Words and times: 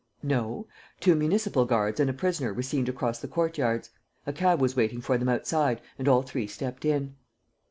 "No. 0.23 0.65
Two 0.99 1.13
municipal 1.13 1.63
guards 1.65 1.99
and 1.99 2.09
a 2.09 2.13
prisoner 2.13 2.55
were 2.55 2.63
seen 2.63 2.85
to 2.85 2.91
cross 2.91 3.19
the 3.19 3.27
courtyards. 3.27 3.91
A 4.25 4.33
cab 4.33 4.59
was 4.59 4.75
waiting 4.75 4.99
for 4.99 5.15
them 5.15 5.29
outside 5.29 5.79
and 5.99 6.07
all 6.07 6.23
three 6.23 6.47
stepped 6.47 6.85
in. 6.85 7.17